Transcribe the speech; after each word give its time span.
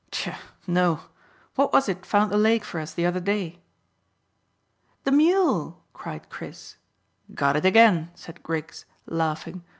"Tchah! 0.11 0.39
No. 0.65 1.01
What 1.53 1.71
was 1.73 1.87
it 1.87 2.07
found 2.07 2.31
the 2.31 2.37
lake 2.39 2.63
for 2.65 2.79
us 2.79 2.91
the 2.91 3.05
other 3.05 3.19
day?" 3.19 3.59
"The 5.03 5.11
mule," 5.11 5.83
cried 5.93 6.27
Chris. 6.31 6.77
"Got 7.35 7.55
it 7.55 7.65
again," 7.65 8.09
said 8.15 8.41
Griggs, 8.41 8.85
laughing. 9.05 9.63